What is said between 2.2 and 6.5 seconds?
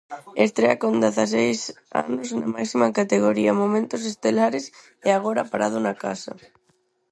na máxima categoría, momentos estelares e agora parado na casa.